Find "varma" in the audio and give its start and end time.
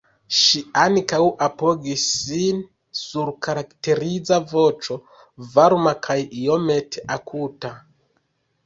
5.55-5.95